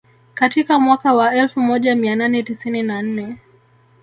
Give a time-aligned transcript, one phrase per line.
[0.33, 3.37] Katika mwaka wa elfu moja mia nane tisini na nne